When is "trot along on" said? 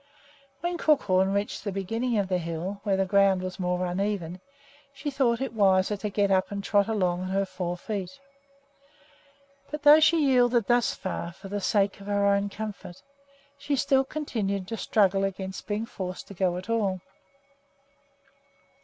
6.63-7.27